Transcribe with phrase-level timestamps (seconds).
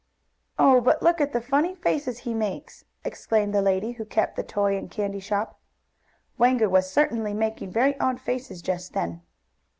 [0.57, 4.41] "Oh, but look at the funny faces he makes!" exclaimed the lady who kept the
[4.41, 5.59] toy and candy shop.
[6.39, 9.21] Wango was certainly making very odd faces just then.